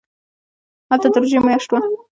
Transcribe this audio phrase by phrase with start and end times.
[0.89, 1.79] هلته د روژې میاشت وه.